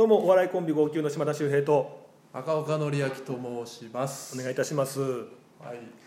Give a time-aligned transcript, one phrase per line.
[0.00, 4.34] どうもお笑いコンビ号泣の島田秀平と赤岡典明と申します。
[4.34, 4.98] お願いいたします。
[5.02, 5.20] はい。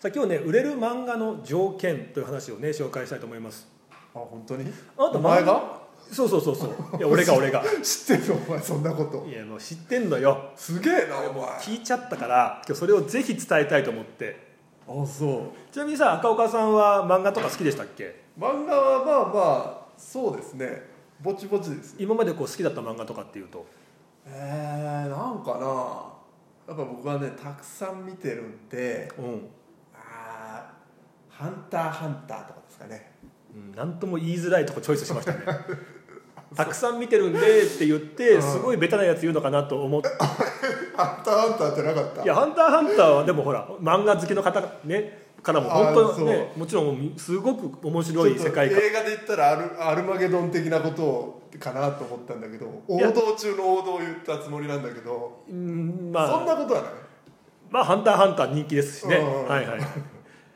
[0.00, 3.68] さあ今日ね売れる漫画の条件という話をね紹介したいと思います。
[3.90, 4.72] あ本当に？
[4.96, 5.82] あなたお前漫が？
[6.10, 6.96] そうそうそうそう。
[6.96, 7.62] いや俺が俺が。
[7.84, 8.34] 知ってんの？
[8.36, 9.26] お前そんなこと。
[9.28, 10.52] いやもう知ってんのよ。
[10.56, 11.44] すげえなお前。
[11.58, 14.54] 聞いちゃったから今日それをぜひ伝えたいと思って。
[14.88, 15.74] あそう。
[15.74, 18.24] ちなみにさ赤岡さんは漫画とか好きでしたっけ？
[18.40, 23.64] 漫画はまあまあそうですねぼちぼちです今までこう好きだった漫画とかっていうと？
[24.26, 25.64] えー、なんかな。
[26.66, 29.48] やっぱ僕はねたくさん見てるんでうん。
[29.94, 33.12] あーハンターハンターとかですかね。
[33.54, 35.40] うん、なんとも言いづらいとこチョイスしましたね。
[36.54, 38.42] たくさん見てるんでって言ってうん。
[38.42, 40.08] すごいベタなやつ言うのかなと思って。
[40.96, 42.22] ハンターハンターってなかった？
[42.22, 48.78] いや「ハンターハンター」はでもほら漫画好きの方ねからも本あ当ねもちろんすごく面白い世界観。
[48.82, 53.12] 映画で言ったらアルアルマゲドン的なことをかなと思ったんだけど王や。
[53.12, 56.90] 道中の王道を言ったつもりなんだけど、うんまそんあなことはない？
[57.70, 59.16] まあ「ハンターハンター」人気ですしね。
[59.16, 59.80] うんはいはい。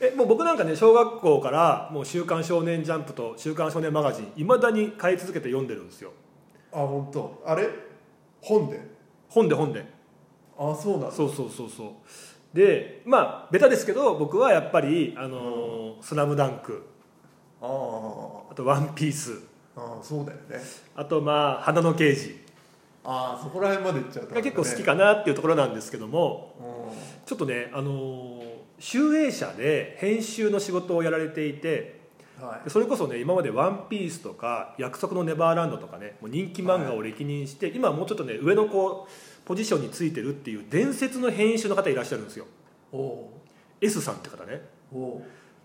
[0.00, 6.10] えもう僕なんかね小学校からもう「週刊少年ジャンプ」と「週刊少年マガジン」いまだに買い続けて読んでるんですよ。
[6.72, 7.42] あ本当？
[7.46, 7.68] あれ？
[8.40, 8.80] 本で？
[9.28, 9.84] 本で本で。
[10.58, 11.88] あそうなんだそうそうそうそう
[12.54, 16.82] でまあベタですけど僕はやっぱり「あのースラムダンク。
[17.60, 17.64] あ
[18.54, 19.40] と「ワンピース。
[19.76, 20.58] あーそうだよね。
[20.96, 22.40] あとまあ「花の刑事。
[23.04, 26.54] ああそこら辺まで行っちゃうと、が結構好きかなっていうところなんですけども
[27.24, 28.40] うちょっとねあのー
[28.78, 32.00] 集英社で編集の仕事をやられていて
[32.40, 32.64] んはい。
[32.64, 39.10] でそれこそね今まで「ワンピースとか「約束のネバーランド」とかねもう人気漫画を歴任して、今はもうちょっとね上のこう
[39.50, 42.46] ポジションについてるっていう伝説の編集の方いらっしゃるんですよ。
[43.80, 44.62] S さんって方ね。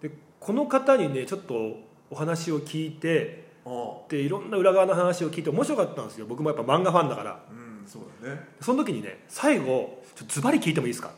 [0.00, 0.10] で
[0.40, 1.76] この方にねちょっと
[2.08, 6.24] お話を聞いておでいろんな裏側の話を聞いて面白かったんですよ。
[6.24, 7.44] 僕もやっぱ漫画ファンだから。
[7.50, 8.40] うんそうだね。
[8.62, 11.10] その時にね最後ちょっとズバリ聞いてもいいですか？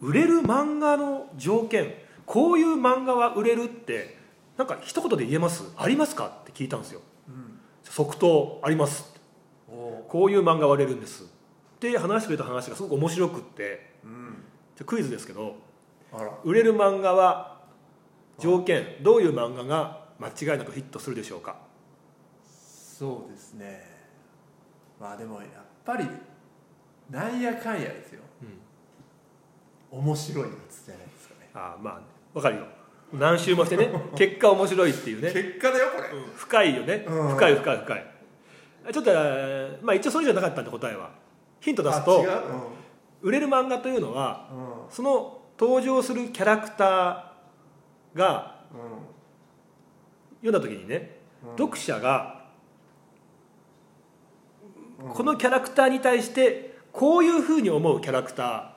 [0.00, 1.92] 売れる漫画の条件
[2.24, 4.16] こういう漫画は売れるって
[4.56, 5.64] なんか一言で言えます？
[5.76, 6.28] ありますか？
[6.42, 7.00] って聞いたんですよ。
[7.28, 7.58] うん。
[7.82, 9.15] 即答あります
[10.08, 11.24] こういう漫画は売れるんです。
[11.24, 11.26] っ
[11.78, 13.94] て話してくれた話がすごく面白くって。
[14.04, 14.34] うん。
[14.76, 15.56] じゃあクイズですけど
[16.44, 17.60] 売れる漫画は
[18.38, 21.56] 条件どういう漫画が間違いなくヒットするでしょうか？
[22.44, 23.84] そうですね。
[25.00, 25.50] まあでもやっ
[25.84, 26.06] ぱり
[27.10, 28.22] なんやかんやですよ、
[29.90, 31.50] 面白いやつじゃないですかね。
[31.54, 32.00] ああまあ
[32.34, 32.66] わかるよ。
[33.12, 37.28] 何周もしてね 結果面白いっていうね、結果だよこれ、うん深いよね、うん。
[37.30, 38.15] 深い深い深い
[38.92, 41.10] ちょっとえーまあ一応それじゃなかったんで答えは。
[41.60, 42.24] ヒント出すあと
[43.22, 44.48] 売れる漫画というのは
[44.90, 48.60] その登場するキャラクターが
[50.42, 51.50] 読んだ時にね、うん。
[51.52, 52.44] 読者が
[55.00, 58.76] うんこのキャラクターに対してこういうふうに思うキャラクタ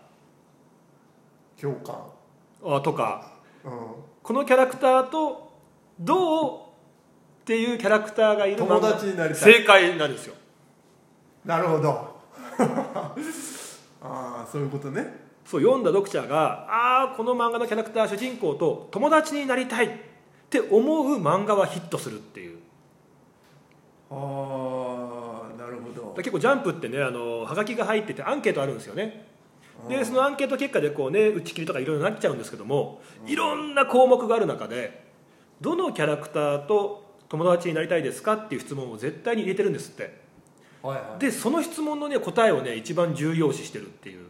[1.60, 2.82] 共感。
[2.82, 3.34] とか。
[3.64, 3.72] うん。
[4.24, 5.52] このキャラクターと
[6.00, 6.60] どう
[7.50, 9.54] っていうキャラクターがいる友達になりたい。
[9.54, 10.36] 正解なんですよ。
[11.44, 11.90] なるほど。
[14.04, 15.28] ああそういうことね。
[15.44, 19.90] そう読んだ読者がああこの漫画のキャラクター主人公と友達になりたいっ
[20.52, 22.60] て思う漫画はヒットするっていう。
[24.12, 26.14] ああなるほど。
[26.18, 29.26] 結構ジャンプってねあのはがきが入っててアンケートあるんですよね。
[29.88, 35.04] でそのアンケート結果でこうね打ち切りとかいろいろなっちゃうんですけどもいろんな項目がある中で
[35.62, 40.20] どのキャラクターと友達になりたいですかっていう質問を絶対に入れてるんですって。
[40.82, 41.20] はいはい。
[41.20, 44.26] でその質問のね答えをね一番重要視してるっていう。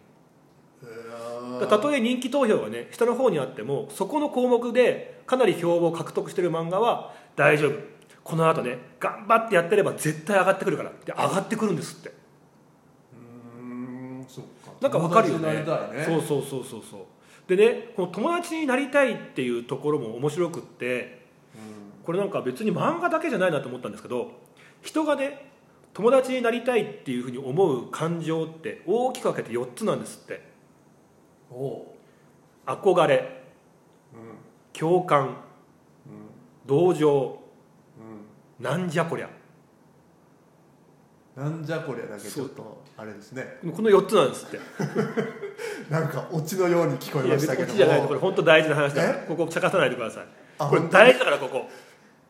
[1.67, 7.73] たとえ人気投票がね下の方にあってもそこの項目でかなり票を獲得してる漫画は大丈夫。
[8.23, 12.09] この後ね頑張ってやってれば絶対上がってくるからで上がってくるんですって。
[12.09, 14.71] うーんそっか。
[14.81, 15.53] なんかわかるよね。
[15.53, 15.65] ね。
[16.05, 17.01] そうそうそうそうそう。
[17.47, 21.19] でねこの友達になりたいっていうところも面白くって
[22.09, 24.31] これなんか別に漫画だけじゃないなと思ったんですけど
[24.81, 25.45] 人がね
[25.93, 30.41] 友達になりたいっていうふうに思う感情って大きく分けて4つなんですって。
[31.51, 31.85] うんおう。
[32.65, 33.43] 憧れ
[34.15, 34.19] うん。
[34.73, 35.33] 共感うん。
[36.65, 37.39] 同情
[38.59, 39.27] うなんじゃこりゃ。
[39.27, 39.29] ん
[41.39, 43.45] なんじゃこりゃだけちょっとあれですね。
[43.61, 44.59] この4つなんですって。
[45.93, 50.25] なんかオチのように聞こえましたけどにこっちじゃないとこれも本当大事な話だここ茶化さないでください。
[50.57, 51.69] あこれ大事だからここ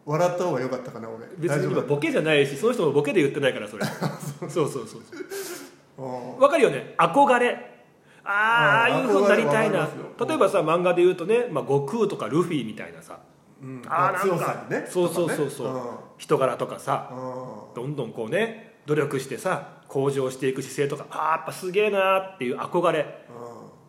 [0.10, 1.28] 笑った方が良かったかな俺。
[1.38, 3.86] 別に今ボケじゃないしその人もボケで言ってないからそれ。
[4.50, 6.96] そうそうそうわかるよね。
[6.98, 7.84] 憧れ。
[8.24, 9.88] あーあいうふうになりたいな。
[10.28, 13.20] 例えばさ漫画で言うとね、まあ、悟空とかルフィみたいなさ。
[13.62, 13.82] うん。
[13.88, 14.22] あーなんか。
[14.22, 14.88] 強さにね。
[14.90, 15.74] そうそうそうそう。
[15.76, 15.82] ね。
[16.18, 17.12] 人柄とかさ。
[17.12, 17.84] うん。
[17.84, 23.00] どんどんこうね努力してさ向上していく姿勢とかあーやっぱすげえなーっていう憧れ。
[23.00, 23.06] うん。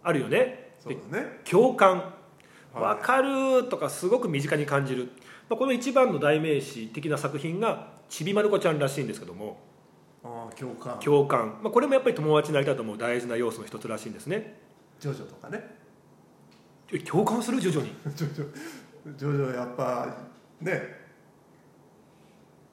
[0.03, 0.75] あるよね。
[1.11, 1.41] ね。
[1.51, 2.13] 共感。
[2.75, 2.97] はい。
[2.97, 5.09] 分かるとかすごく身近に感じる、
[5.51, 9.59] まあ、この一番の代名詞的な作品がちびまる子ちゃんらしいんですけども。
[10.23, 10.99] あー共感。
[11.01, 14.61] 共感、まあ、これもやっぱり友達になりたいと思う大事な要素の一つらしいんですね。
[15.01, 15.77] ジョジョとかね。
[16.93, 17.61] え共感する？
[17.61, 17.93] 徐々に。
[18.15, 18.53] ジョジョ
[19.17, 20.15] ジョジョやっぱ
[20.61, 20.83] ね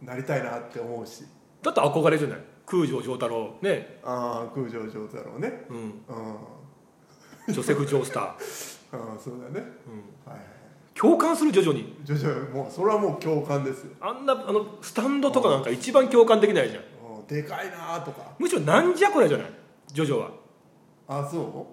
[0.01, 1.23] なりたいなって思うし。
[1.63, 2.39] だって憧れじゃない？
[2.67, 3.55] 空城城太郎。
[3.61, 3.99] ね。
[4.03, 5.65] ああ空城城太郎ね。
[5.69, 5.77] うん。
[7.47, 7.53] うん。
[7.53, 8.35] ジョセフ・ジョースター、あ
[9.15, 9.65] あそうだね。
[9.87, 10.45] うん、はいはい
[10.99, 11.95] 共感する徐々に。
[12.03, 13.91] ジョジョもうそれはもう共感ですよ。
[14.01, 16.83] あんなあのスタンドとかなんか一番共感できないじゃん。
[17.17, 17.27] うん。
[17.27, 18.21] でかいなとか。
[18.39, 19.47] むしろなんじゃこれじゃない？
[19.93, 20.29] ジョジョは。
[21.07, 21.67] あそ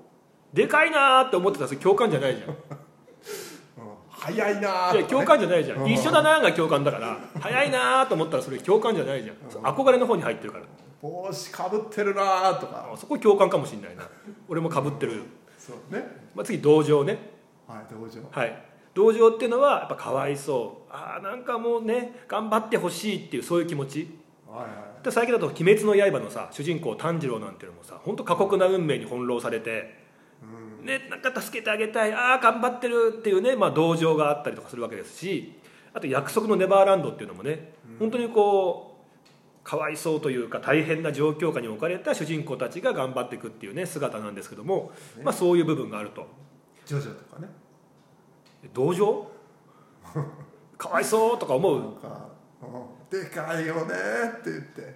[0.52, 2.50] でかいなーって思ってたらそれ共感じゃないじゃん。
[2.50, 2.52] う、
[3.78, 5.82] うん、早いなとか、ね、共感じゃないじゃん。
[5.82, 5.90] うん。
[5.90, 9.36] 一緒だなーが共感だから早いなーと思ったらそれ共感じゃないじゃん。
[9.62, 10.64] 憧れの方に入ってるから。
[11.02, 12.90] 帽子かぶってるなとか。
[12.92, 14.08] あそこ共感かもしれないな。
[14.48, 15.22] 俺もかぶってる、
[15.58, 16.06] そうね。
[16.34, 17.18] まあ、次同情ね。
[17.66, 18.64] はい同情はい
[18.94, 20.92] 同情っていうのはやっぱかわいそう。
[20.92, 24.08] ああなんかもうね頑張ってほしいっていうそういう気持ち。
[24.48, 24.66] はいは
[25.00, 25.04] い。
[25.04, 29.94] で最近だと「鬼滅の刃」のさ主人公炭治郎なんていうのもさ本当過酷な運命に翻弄されて、
[30.80, 30.86] うん。
[30.86, 35.52] ね、なんか助けてあげたいああ頑張ってるっていうね、まあ、同情があったりとかするわけですし
[35.92, 45.24] あと「約束のネバーランド」っていうのもね、本当にこうかわいそうというか大変な状況下に置かれた主人公たちが頑張っていくっていうね姿なんですけども、ね。
[45.24, 46.26] まあ、そういう部分があると。
[46.84, 47.48] ジョジョとかね
[48.72, 49.26] 同情？
[50.78, 51.82] かわいそうとか思う？
[53.10, 53.94] でかいよね
[54.40, 54.94] って言って。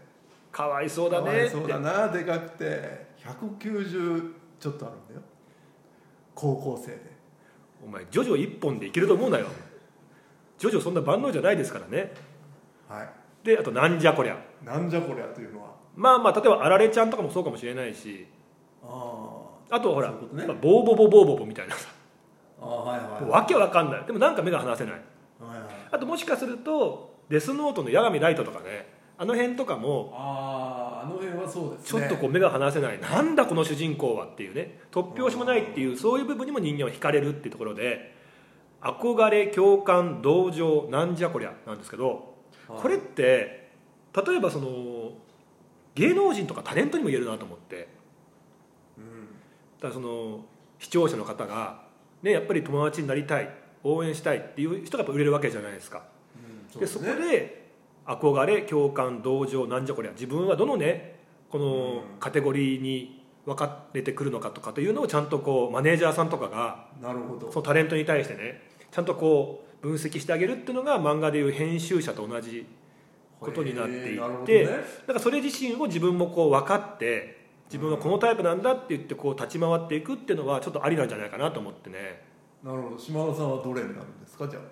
[0.51, 1.47] かわいそうだねって。
[1.47, 3.09] いそうだなでかくて。
[3.19, 5.21] 190ちょっとあるんだよ。
[6.35, 7.01] 高校生で。
[7.85, 9.47] お前ジョジョ一本でいけると思うなよ。
[10.59, 12.13] ジョジョそんな万能じゃないですからね。
[12.89, 13.09] はい。
[13.45, 14.37] であとなんじゃこりゃ。
[14.65, 15.69] なんじゃこりゃというのは？
[15.95, 18.27] まあまあ例えばあられちゃんとかもそうかもしれないし。
[18.83, 20.47] ああとほらそういうね。
[20.47, 21.89] まあボーボボボーボボみたいなさ
[22.61, 24.05] あはいはいもうわけわかんない。
[24.05, 24.93] でもなんか目が離せない。
[24.95, 25.69] はいはい。
[25.93, 28.97] あともしかするとデスノートの八神ライトとかね。
[29.21, 34.79] あの辺とかもあああの辺はそうですちょねっとこう目が離せない、なんだこの主人公はっていうね。
[34.93, 38.15] 突拍子もないっていうそういう部分にも人間は惹かれるっていうところで
[38.81, 42.37] 憧れ共感同情なんじゃこりゃなんですけど
[42.69, 42.81] はい。
[42.81, 43.71] これって
[44.15, 45.13] 例えばその
[45.97, 47.89] 芸能人とかタレントにも言えるなと思って。
[48.97, 49.27] うん。
[49.81, 50.45] だからその
[50.79, 51.88] 視聴者の方が、
[52.23, 53.49] ね、やっぱり友達になりたい
[53.85, 56.03] 応援したいっていう人がやっぱ売れるわけじゃないですか。
[56.75, 57.29] うんでそこうすね。
[57.29, 57.69] で
[58.07, 61.21] 憧れ共感同情なんじゃこりゃ自分はどのね
[61.51, 62.19] このうん。
[62.19, 67.51] カテゴリーに分かれてくるのかとかというのをちゃんとこうマネージャーさんとかがなるほど。
[67.53, 72.67] そのタレントに対してねちゃんとこう分析してあげるっていうのが漫画でいう編集者と同じ
[73.41, 74.65] ことになっていってへーなるほどね。
[74.65, 77.38] だからそれ自身を自分もこう分かって
[77.69, 82.23] 自分はこのタイプなんだって言ってこう立ち回っていくっていうのはちょっとありなんじゃないかなと思ってね。
[82.65, 82.99] なるほど。
[82.99, 84.49] 島田さんはどれになるんですか？
[84.49, 84.63] じゃあ。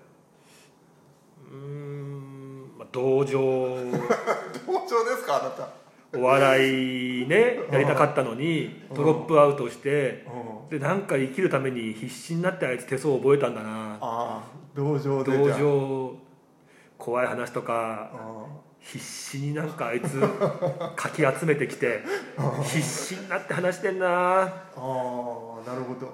[1.50, 3.38] うーん、まあ、同情。
[4.66, 5.68] 同調ですかあなた。
[6.16, 8.96] お笑いねやりたかったのにうん。
[8.96, 10.24] ドロップアウトして
[10.70, 10.78] うん。
[10.78, 13.94] でなんか生きるために必死になってあいつ手相を覚えたんだな。
[13.94, 14.42] ああ
[14.74, 15.58] 同情で同じゃあ。
[15.58, 16.14] 情。
[16.98, 18.46] 怖い話とかあ
[18.92, 20.20] 必死になんかあいつ
[20.94, 22.02] かき集めてきて
[22.62, 24.06] 必死になって話してんな。
[24.06, 26.12] あああなるほど。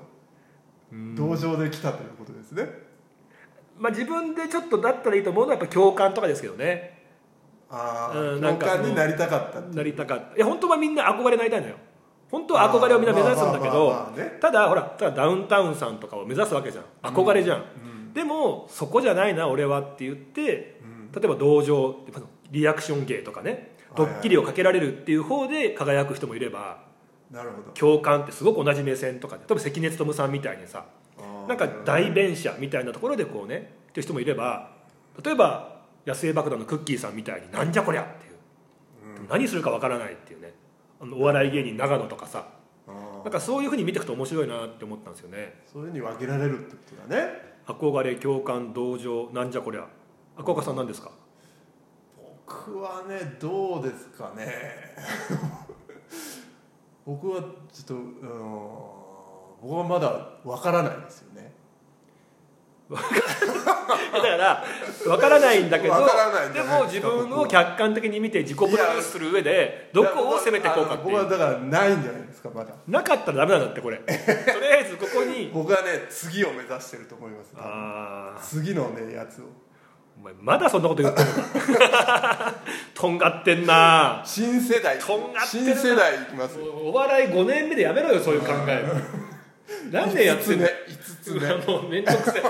[0.90, 1.14] うん。
[1.14, 2.66] 同情で来たということですね。
[3.78, 7.02] まあ自分でちょっとだったらいいと思うのはやっぱ共感とかですけどね。
[7.68, 9.60] ああうんなんか共感になりたかった。
[9.60, 10.36] なりたかった。
[10.36, 11.74] いや本当はみんな憧れになりたいのよ。
[12.30, 13.94] 本当は憧れをみんな目指すんだけど
[14.40, 16.84] ただほらただダウンタウンさんとかを目指すわけじゃん。
[17.02, 17.62] 憧れじゃん、う
[18.10, 18.12] ん。
[18.14, 21.12] でもそこじゃないな俺はって言ってうん。
[21.12, 21.92] 例えば同情
[22.52, 26.84] リアクション芸とかねドッキリをかけられるっていう方で輝く人もいれば
[27.30, 27.70] なるほど。
[27.72, 30.84] 共感ってすごく同じ目線とかで例えば関根勤さんみたいにさ
[31.48, 34.70] なんか代弁者みたいなところでこうねっていう人もいれば
[35.24, 39.20] 例えば野生爆弾のクッキーさんみたいになんじゃこりゃっていう。
[39.22, 39.28] うん。
[39.28, 40.52] 何するかわからないっていうね
[41.00, 42.46] あのお笑い芸人長野とかさ
[43.24, 45.62] なんかそういうふうに見ていくと面白いなって思ったんですよね。
[45.72, 47.30] そういうふうに分けられるってことだね。
[47.66, 49.86] 憧れ共感同情なんじゃこりゃ。
[50.36, 51.12] 赤岡さん何ですか？
[52.64, 54.94] 僕はねどうですかね。
[57.04, 57.48] 僕はちょ
[57.82, 58.02] っとうん
[59.62, 61.52] 僕はまだ分からないですよね。
[62.90, 64.64] だから
[65.04, 65.94] 分からないんだけど
[66.52, 71.12] でも自分を客観的に見て自己プロデュースする上でどこを攻めていこうかっていう。
[71.12, 72.74] 僕はだからないんじゃないですかまだ。
[72.86, 73.96] なかったらダメなんだってこれ。
[74.04, 75.50] とりあえずここに。
[75.54, 77.54] 僕はね次を目指してると思います。
[77.56, 79.46] ああ次のねやつを
[80.18, 81.32] お前まだそんなこと言ってんの？
[81.78, 82.54] か
[82.94, 84.22] とんがってんな。
[84.24, 84.98] 新世代。
[84.98, 85.74] とんがってるな。
[85.74, 86.66] 新世代いきますよ。
[86.66, 88.84] お笑い5年目でやめろよそういう考え。
[89.90, 90.70] 何年やってんの5
[91.22, 91.66] つ目5つ目。
[91.74, 92.42] もう面倒くせえ。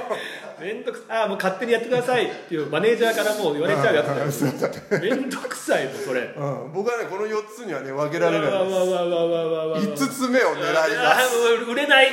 [0.60, 1.18] 面倒くさい。
[1.18, 5.00] ああもう勝手にやってくださいっていうマネージャーからもう言われちゃうやつだよ。
[5.00, 6.20] 面倒くさいもんそれ。
[6.36, 9.78] うん、僕はねこの4つにはね分けわられないですわわわわわわわ。
[9.78, 10.96] 5つ目を狙います。
[10.98, 12.08] あーもう売れない。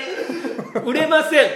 [0.86, 1.50] 売れません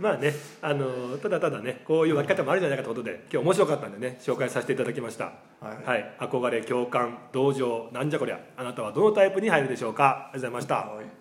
[0.00, 5.24] まあねあのただただねこういう分け方もあるんじゃないかということで今日面白かったんでね紹介させていただきました。
[5.60, 5.86] はい。
[5.86, 10.30] はい、憧れ共感同情なんじゃこりゃあなたはどのタイプに入るでしょうか。
[10.32, 10.94] ありがとうございました。
[10.94, 11.19] はい